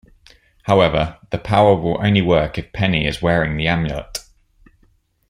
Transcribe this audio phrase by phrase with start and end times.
[0.63, 4.25] However, the power will only work if Penny is wearing the amulet.